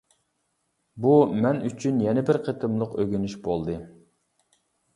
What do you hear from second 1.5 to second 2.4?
ئۈچۈن يەنە